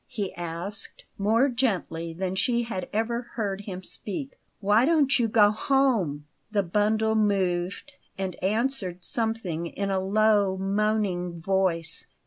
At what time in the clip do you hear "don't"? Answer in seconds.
4.83-5.19